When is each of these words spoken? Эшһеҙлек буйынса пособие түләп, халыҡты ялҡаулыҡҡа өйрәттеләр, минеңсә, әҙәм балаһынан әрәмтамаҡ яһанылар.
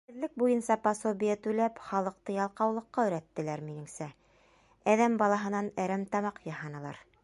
Эшһеҙлек 0.09 0.31
буйынса 0.41 0.75
пособие 0.85 1.35
түләп, 1.47 1.75
халыҡты 1.91 2.37
ялҡаулыҡҡа 2.39 3.05
өйрәттеләр, 3.11 3.65
минеңсә, 3.69 4.11
әҙәм 4.95 5.23
балаһынан 5.25 5.73
әрәмтамаҡ 5.87 6.47
яһанылар. 6.53 7.05